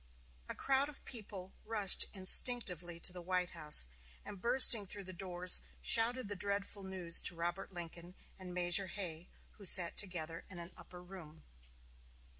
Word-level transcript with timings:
A 0.49 0.55
crowd 0.55 0.89
of 0.89 1.05
people 1.05 1.53
rushed 1.63 2.07
instinctively 2.11 2.99
to 3.01 3.13
the 3.13 3.21
White 3.21 3.51
House, 3.51 3.85
and, 4.25 4.41
bursting 4.41 4.87
through 4.87 5.03
the 5.03 5.13
doors, 5.13 5.61
shouted 5.79 6.27
the 6.27 6.35
dreadful 6.35 6.81
news 6.81 7.21
to 7.21 7.35
Robert 7.35 7.71
Lincoln 7.71 8.15
and 8.39 8.51
Major 8.51 8.87
Hay, 8.87 9.27
who 9.59 9.63
sat 9.63 9.97
together 9.97 10.43
in 10.49 10.57
an 10.57 10.71
upper 10.75 11.03
room. 11.03 11.43